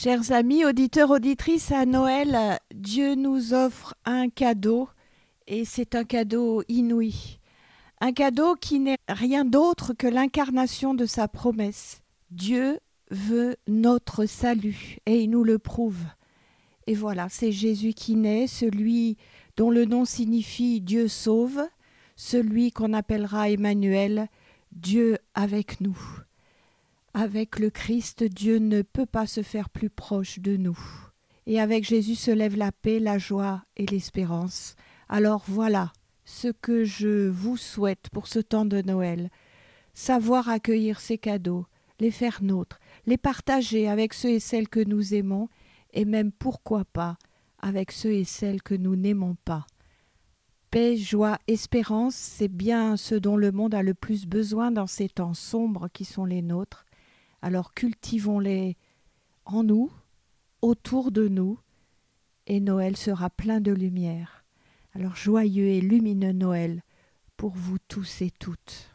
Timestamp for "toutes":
68.30-68.90